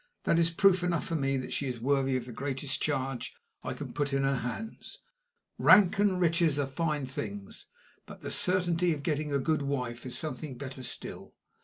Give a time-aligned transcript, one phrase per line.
[0.23, 3.75] That is proof enough for me that she is worthy of the greatest charge I
[3.75, 4.97] can put into her hands.
[5.59, 7.67] Rank and riches are fine things,
[8.07, 11.35] but the certainty of getting a good wife is something better still.